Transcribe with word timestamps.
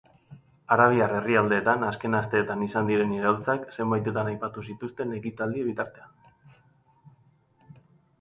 Arabiar 0.75 1.11
herrialdeetan 1.15 1.83
azken 1.89 2.15
asteetan 2.19 2.63
izan 2.67 2.89
diren 2.91 3.13
iraultzak 3.17 3.67
zenbaitetan 3.75 4.31
aipatu 4.31 4.63
zituzten 4.71 5.13
ekitaldia 5.19 5.67
bitartean. 5.69 6.17